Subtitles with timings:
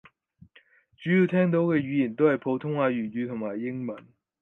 [0.97, 4.03] 主要聽到嘅語言都係普通話粵語同英文